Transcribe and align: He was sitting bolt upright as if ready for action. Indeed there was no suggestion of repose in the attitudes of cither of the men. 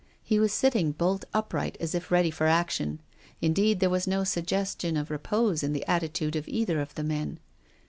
He 0.23 0.39
was 0.39 0.51
sitting 0.51 0.93
bolt 0.93 1.25
upright 1.31 1.77
as 1.79 1.93
if 1.93 2.09
ready 2.09 2.31
for 2.31 2.47
action. 2.47 3.01
Indeed 3.39 3.79
there 3.79 3.87
was 3.91 4.07
no 4.07 4.23
suggestion 4.23 4.97
of 4.97 5.11
repose 5.11 5.61
in 5.61 5.73
the 5.73 5.85
attitudes 5.87 6.37
of 6.37 6.45
cither 6.45 6.81
of 6.81 6.95
the 6.95 7.03
men. 7.03 7.37